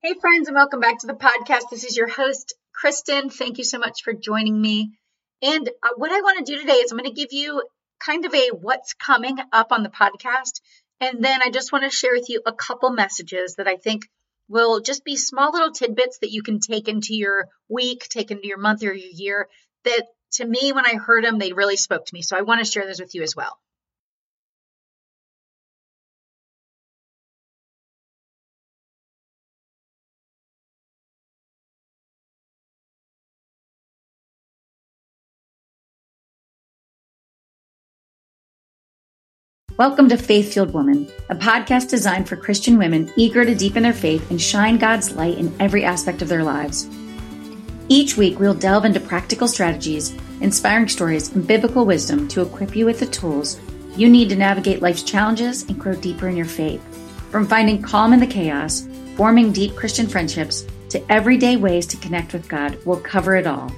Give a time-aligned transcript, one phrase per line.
[0.00, 1.70] Hey, friends, and welcome back to the podcast.
[1.72, 3.32] This is your host, Kristin.
[3.32, 4.92] Thank you so much for joining me.
[5.42, 7.64] And uh, what I want to do today is I'm going to give you
[7.98, 10.60] kind of a what's coming up on the podcast.
[11.00, 14.06] And then I just want to share with you a couple messages that I think
[14.48, 18.46] will just be small little tidbits that you can take into your week, take into
[18.46, 19.48] your month or your year.
[19.82, 22.22] That to me, when I heard them, they really spoke to me.
[22.22, 23.58] So I want to share those with you as well.
[39.78, 43.92] Welcome to Faith Fueled Woman, a podcast designed for Christian women eager to deepen their
[43.92, 46.88] faith and shine God's light in every aspect of their lives.
[47.88, 52.86] Each week, we'll delve into practical strategies, inspiring stories, and biblical wisdom to equip you
[52.86, 53.60] with the tools
[53.94, 56.82] you need to navigate life's challenges and grow deeper in your faith.
[57.30, 62.32] From finding calm in the chaos, forming deep Christian friendships, to everyday ways to connect
[62.32, 63.70] with God, we'll cover it all.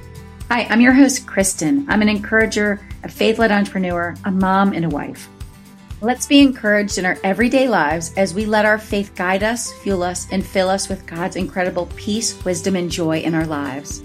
[0.48, 1.84] Hi, I'm your host, Kristin.
[1.88, 5.28] I'm an encourager, a faith led entrepreneur, a mom, and a wife.
[6.02, 10.02] Let's be encouraged in our everyday lives as we let our faith guide us, fuel
[10.02, 14.02] us, and fill us with God's incredible peace, wisdom, and joy in our lives.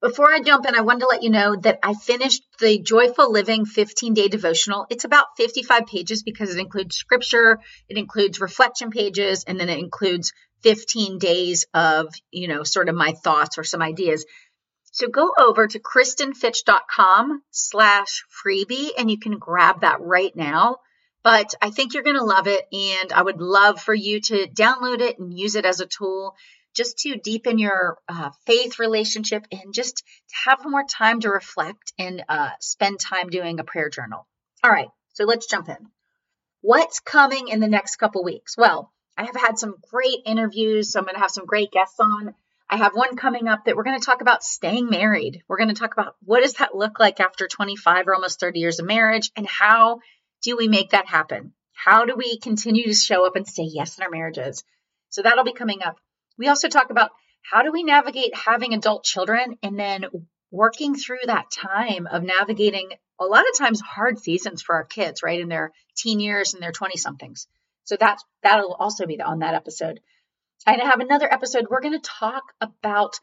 [0.00, 3.30] Before I jump in, I wanted to let you know that I finished the Joyful
[3.30, 4.86] Living 15 day devotional.
[4.88, 7.58] It's about 55 pages because it includes scripture,
[7.90, 12.94] it includes reflection pages, and then it includes 15 days of, you know, sort of
[12.94, 14.24] my thoughts or some ideas.
[15.00, 20.80] So go over to kristinfitch.com slash freebie and you can grab that right now.
[21.22, 22.66] But I think you're going to love it.
[22.70, 26.34] And I would love for you to download it and use it as a tool
[26.74, 31.94] just to deepen your uh, faith relationship and just to have more time to reflect
[31.98, 34.26] and uh, spend time doing a prayer journal.
[34.62, 34.90] All right.
[35.14, 35.78] So let's jump in.
[36.60, 38.54] What's coming in the next couple weeks?
[38.54, 40.92] Well, I have had some great interviews.
[40.92, 42.34] So I'm going to have some great guests on.
[42.72, 45.42] I have one coming up that we're going to talk about staying married.
[45.48, 48.60] We're going to talk about what does that look like after 25 or almost 30
[48.60, 49.98] years of marriage and how
[50.44, 51.52] do we make that happen?
[51.72, 54.62] How do we continue to show up and say yes in our marriages?
[55.08, 55.96] So that'll be coming up.
[56.38, 57.10] We also talk about
[57.42, 60.06] how do we navigate having adult children and then
[60.52, 65.24] working through that time of navigating a lot of times hard seasons for our kids,
[65.24, 65.40] right?
[65.40, 67.48] In their teen years and their 20 somethings.
[67.82, 69.98] So that's that'll also be on that episode.
[70.66, 71.68] I have another episode.
[71.70, 73.18] We're going to talk about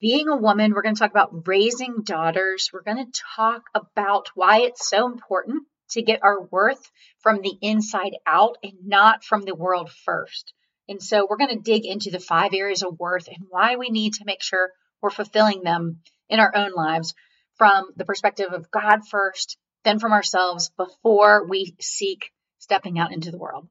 [0.00, 0.72] being a woman.
[0.72, 2.70] We're going to talk about raising daughters.
[2.72, 6.90] We're going to talk about why it's so important to get our worth
[7.20, 10.52] from the inside out and not from the world first.
[10.88, 13.88] And so we're going to dig into the five areas of worth and why we
[13.88, 17.14] need to make sure we're fulfilling them in our own lives
[17.54, 23.30] from the perspective of God first, then from ourselves before we seek stepping out into
[23.30, 23.68] the world.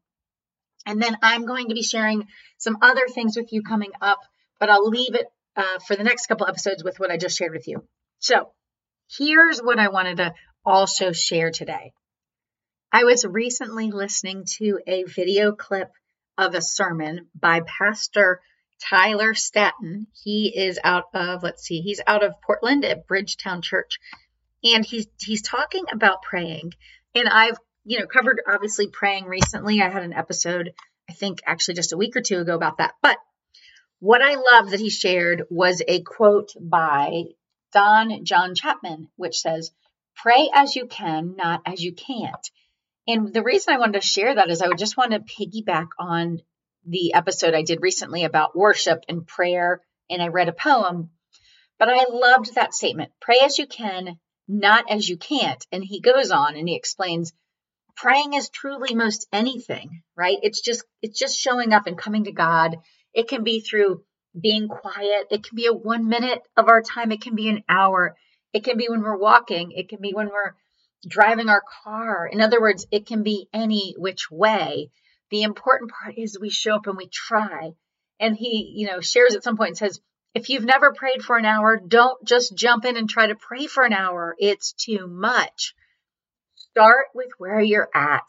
[0.85, 4.19] And then I'm going to be sharing some other things with you coming up,
[4.59, 5.25] but I'll leave it
[5.55, 7.83] uh, for the next couple episodes with what I just shared with you.
[8.19, 8.51] So
[9.17, 10.33] here's what I wanted to
[10.65, 11.93] also share today.
[12.91, 15.91] I was recently listening to a video clip
[16.37, 18.41] of a sermon by Pastor
[18.89, 20.07] Tyler Staton.
[20.23, 23.99] He is out of, let's see, he's out of Portland at Bridgetown Church.
[24.63, 26.73] And he's he's talking about praying.
[27.13, 29.81] And I've you know, covered obviously praying recently.
[29.81, 30.73] I had an episode,
[31.09, 32.95] I think actually just a week or two ago about that.
[33.01, 33.17] But
[33.99, 37.25] what I love that he shared was a quote by
[37.71, 39.71] Dom John Chapman, which says,
[40.15, 42.49] Pray as you can, not as you can't.
[43.07, 45.89] And the reason I wanted to share that is I would just want to piggyback
[45.99, 46.41] on
[46.85, 51.11] the episode I did recently about worship and prayer, and I read a poem.
[51.77, 55.65] But I loved that statement pray as you can, not as you can't.
[55.71, 57.33] And he goes on and he explains
[57.95, 60.37] praying is truly most anything, right?
[60.41, 62.77] It's just it's just showing up and coming to God.
[63.13, 64.03] It can be through
[64.39, 65.27] being quiet.
[65.31, 67.11] It can be a 1 minute of our time.
[67.11, 68.15] It can be an hour.
[68.53, 69.71] It can be when we're walking.
[69.71, 70.55] It can be when we're
[71.07, 72.27] driving our car.
[72.27, 74.91] In other words, it can be any which way.
[75.31, 77.71] The important part is we show up and we try.
[78.19, 79.99] And he, you know, shares at some point and says,
[80.33, 83.67] if you've never prayed for an hour, don't just jump in and try to pray
[83.67, 84.35] for an hour.
[84.37, 85.73] It's too much.
[86.75, 88.27] Start with where you're at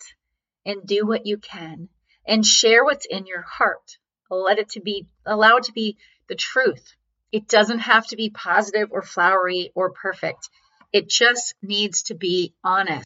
[0.64, 1.88] and do what you can
[2.24, 3.98] and share what's in your heart.
[4.30, 5.96] Let it to be, allow it to be
[6.28, 6.94] the truth.
[7.32, 10.48] It doesn't have to be positive or flowery or perfect.
[10.92, 13.04] It just needs to be honest.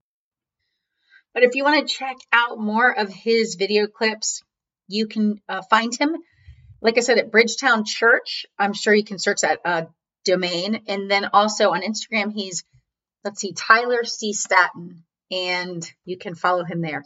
[1.32, 4.42] But if you want to check out more of his video clips,
[4.88, 6.16] you can uh, find him,
[6.82, 8.44] like I said, at Bridgetown Church.
[8.58, 9.84] I'm sure you can search that uh,
[10.26, 10.82] domain.
[10.86, 12.62] And then also on Instagram, he's,
[13.24, 14.34] let's see, Tyler C.
[14.34, 17.04] Staton and you can follow him there.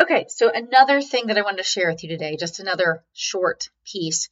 [0.00, 3.68] Okay, so another thing that I wanted to share with you today, just another short
[3.84, 4.28] piece,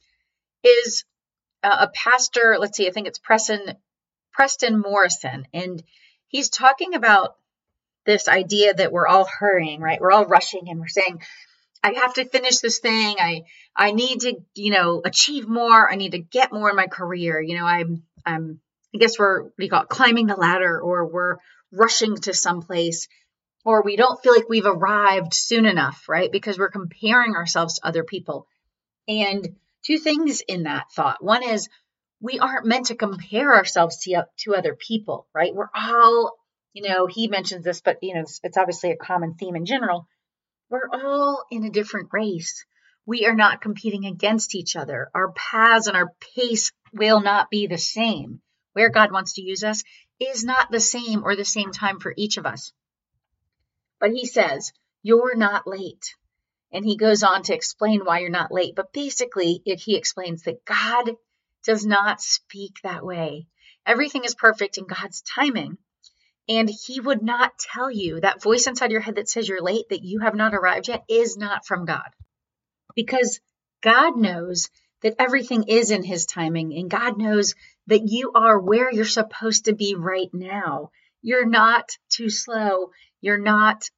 [0.63, 1.05] is
[1.63, 2.57] uh, a pastor.
[2.59, 3.75] Let's see, I think it's Preston
[4.31, 5.83] Preston Morrison, and
[6.27, 7.35] he's talking about
[8.05, 9.99] this idea that we're all hurrying, right?
[9.99, 11.21] We're all rushing, and we're saying,
[11.83, 13.17] "I have to finish this thing.
[13.19, 13.43] I
[13.75, 15.91] I need to, you know, achieve more.
[15.91, 17.39] I need to get more in my career.
[17.41, 18.59] You know, I'm I'm
[18.95, 21.37] I guess we're do you call climbing the ladder, or we're
[21.71, 23.07] rushing to someplace."
[23.65, 26.31] or we don't feel like we've arrived soon enough, right?
[26.31, 28.47] Because we're comparing ourselves to other people.
[29.07, 29.55] And
[29.85, 31.23] two things in that thought.
[31.23, 31.69] One is
[32.21, 35.53] we aren't meant to compare ourselves to, to other people, right?
[35.53, 36.37] We're all,
[36.73, 39.65] you know, he mentions this, but, you know, it's, it's obviously a common theme in
[39.65, 40.07] general.
[40.69, 42.65] We're all in a different race.
[43.05, 45.09] We are not competing against each other.
[45.15, 48.41] Our paths and our pace will not be the same.
[48.73, 49.83] Where God wants to use us
[50.19, 52.73] is not the same or the same time for each of us.
[53.99, 54.73] But he says,
[55.03, 56.15] You're not late.
[56.71, 58.75] And he goes on to explain why you're not late.
[58.75, 61.15] But basically, he explains that God
[61.63, 63.47] does not speak that way.
[63.85, 65.77] Everything is perfect in God's timing.
[66.47, 69.89] And he would not tell you that voice inside your head that says you're late,
[69.89, 72.09] that you have not arrived yet, is not from God.
[72.95, 73.39] Because
[73.81, 74.69] God knows
[75.01, 77.55] that everything is in his timing, and God knows
[77.87, 80.91] that you are where you're supposed to be right now.
[81.21, 82.91] You're not too slow.
[83.21, 83.89] You're not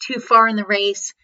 [0.00, 1.14] too far in the race.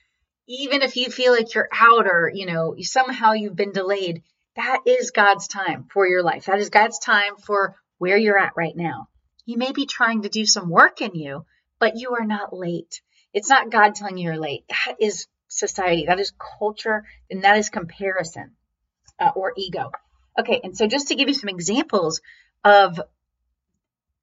[0.47, 4.23] Even if you feel like you're out or, you know, somehow you've been delayed,
[4.57, 6.47] that is God's time for your life.
[6.47, 9.09] That is God's time for where you're at right now.
[9.45, 11.45] He may be trying to do some work in you,
[11.79, 13.03] but you are not late.
[13.33, 14.65] It's not God telling you you're late.
[14.69, 18.57] That is society, that is culture, and that is comparison
[19.19, 19.91] uh, or ego.
[20.39, 22.21] Okay, and so just to give you some examples
[22.65, 23.01] of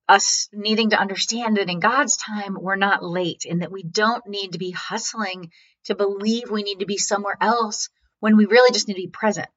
[0.07, 4.25] us needing to understand that in God's time, we're not late and that we don't
[4.27, 5.51] need to be hustling
[5.85, 7.89] to believe we need to be somewhere else
[8.19, 9.47] when we really just need to be present.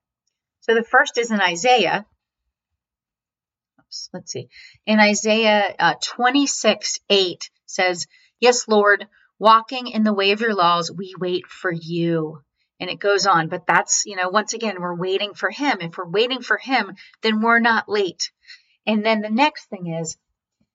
[0.60, 2.06] So the first is in Isaiah.
[3.80, 4.48] Oops, let's see.
[4.86, 8.06] In Isaiah uh, 26 8 says,
[8.40, 9.06] Yes, Lord,
[9.38, 12.42] walking in the way of your laws, we wait for you.
[12.80, 15.78] And it goes on, but that's, you know, once again, we're waiting for him.
[15.80, 18.30] If we're waiting for him, then we're not late.
[18.86, 20.16] And then the next thing is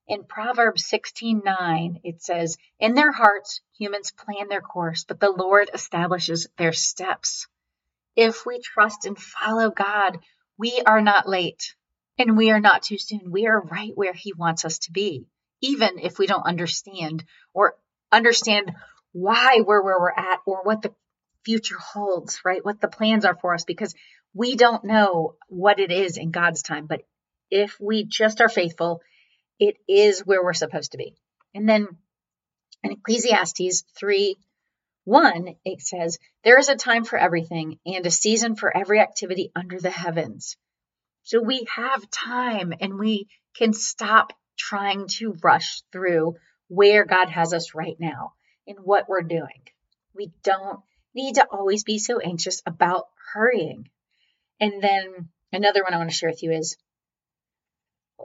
[0.08, 5.70] in Proverbs 16:9, it says, "In their hearts humans plan their course, but the Lord
[5.74, 7.48] establishes their steps."
[8.16, 10.20] If we trust and follow God,
[10.58, 11.74] we are not late
[12.18, 13.32] and we are not too soon.
[13.32, 15.26] We are right where he wants us to be,
[15.62, 17.24] even if we don't understand
[17.54, 17.78] or
[18.12, 18.76] understand
[19.14, 20.94] why we're where we're at or what the
[21.46, 22.64] future holds, right?
[22.64, 23.94] What the plans are for us because
[24.34, 27.02] we don't know what it is in God's time, but
[27.52, 29.02] if we just are faithful
[29.60, 31.16] it is where we're supposed to be.
[31.54, 31.88] And then
[32.84, 34.36] in Ecclesiastes 3
[35.06, 39.52] 1, it says, There is a time for everything and a season for every activity
[39.56, 40.56] under the heavens.
[41.24, 46.36] So we have time and we can stop trying to rush through
[46.68, 48.34] where God has us right now
[48.68, 49.62] and what we're doing.
[50.16, 50.80] We don't
[51.14, 53.90] need to always be so anxious about hurrying.
[54.60, 56.78] And then another one I want to share with you is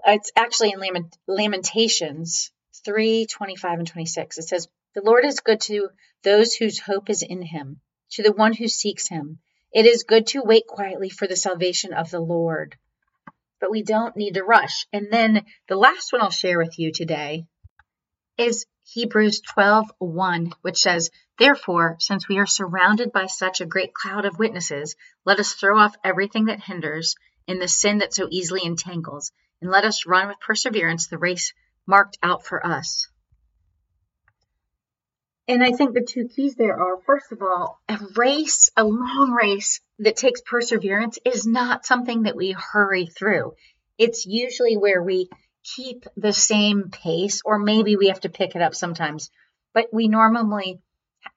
[0.07, 2.51] it's actually in Lament, Lamentations
[2.85, 4.39] 3 25 and 26.
[4.39, 5.91] It says, The Lord is good to
[6.23, 7.81] those whose hope is in him,
[8.13, 9.39] to the one who seeks him.
[9.73, 12.77] It is good to wait quietly for the salvation of the Lord.
[13.61, 14.87] But we don't need to rush.
[14.93, 17.47] And then the last one I'll share with you today
[18.39, 23.95] is Hebrews 12 1, which says, Therefore, since we are surrounded by such a great
[23.95, 27.15] cloud of witnesses, let us throw off everything that hinders
[27.47, 31.53] and the sin that so easily entangles and let us run with perseverance the race
[31.87, 33.09] marked out for us.
[35.47, 39.31] And I think the two keys there are first of all, a race, a long
[39.31, 43.55] race that takes perseverance is not something that we hurry through.
[43.97, 45.31] It's usually where we
[45.65, 49.31] keep the same pace, or maybe we have to pick it up sometimes,
[49.73, 50.81] but we normally,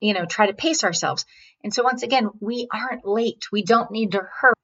[0.00, 1.24] you know, try to pace ourselves.
[1.62, 3.46] And so once again, we aren't late.
[3.52, 4.54] We don't need to hurry.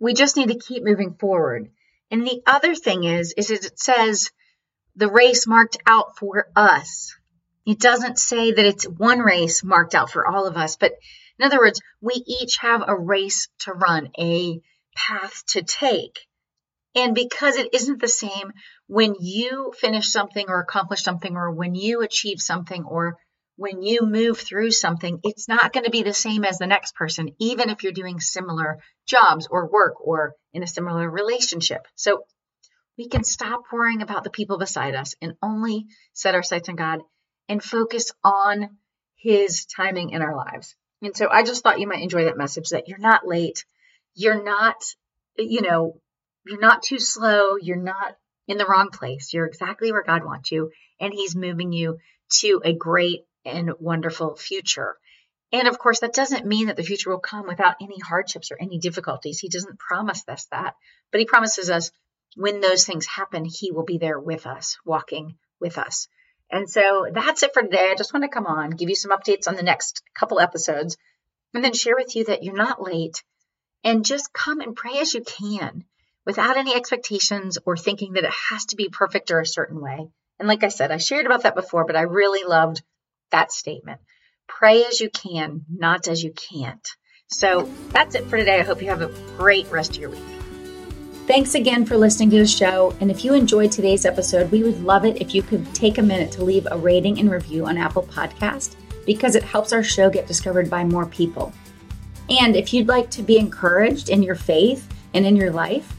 [0.00, 1.70] We just need to keep moving forward.
[2.10, 4.30] And the other thing is, is it says
[4.96, 7.14] the race marked out for us.
[7.64, 10.92] It doesn't say that it's one race marked out for all of us, but
[11.38, 14.60] in other words, we each have a race to run, a
[14.94, 16.18] path to take.
[16.94, 18.52] And because it isn't the same
[18.86, 23.16] when you finish something or accomplish something or when you achieve something or
[23.62, 26.96] when you move through something, it's not going to be the same as the next
[26.96, 31.86] person, even if you're doing similar jobs or work or in a similar relationship.
[31.94, 32.24] So
[32.98, 36.74] we can stop worrying about the people beside us and only set our sights on
[36.74, 37.02] God
[37.48, 38.78] and focus on
[39.14, 40.74] his timing in our lives.
[41.00, 43.64] And so I just thought you might enjoy that message that you're not late.
[44.16, 44.82] You're not,
[45.38, 46.00] you know,
[46.44, 47.56] you're not too slow.
[47.62, 48.16] You're not
[48.48, 49.32] in the wrong place.
[49.32, 50.72] You're exactly where God wants you.
[50.98, 51.98] And he's moving you
[52.40, 54.96] to a great and wonderful future.
[55.52, 58.56] And of course, that doesn't mean that the future will come without any hardships or
[58.58, 59.38] any difficulties.
[59.38, 60.74] He doesn't promise us that,
[61.10, 61.90] but he promises us
[62.36, 66.08] when those things happen, he will be there with us, walking with us.
[66.50, 67.90] And so that's it for today.
[67.90, 70.96] I just want to come on, give you some updates on the next couple episodes,
[71.54, 73.22] and then share with you that you're not late
[73.84, 75.84] and just come and pray as you can
[76.24, 80.08] without any expectations or thinking that it has to be perfect or a certain way.
[80.38, 82.82] And like I said, I shared about that before, but I really loved
[83.32, 84.00] that statement.
[84.48, 86.86] Pray as you can, not as you can't.
[87.28, 88.60] So that's it for today.
[88.60, 90.20] I hope you have a great rest of your week.
[91.26, 92.94] Thanks again for listening to the show.
[93.00, 96.02] And if you enjoyed today's episode, we would love it if you could take a
[96.02, 100.10] minute to leave a rating and review on Apple Podcast because it helps our show
[100.10, 101.52] get discovered by more people.
[102.28, 105.96] And if you'd like to be encouraged in your faith and in your life,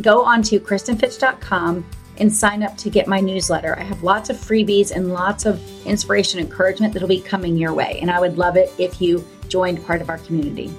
[0.00, 1.84] go on to KristinFitch.com
[2.18, 3.78] and sign up to get my newsletter.
[3.78, 7.98] I have lots of freebies and lots of inspiration encouragement that'll be coming your way.
[8.00, 10.72] And I would love it if you joined part of our community.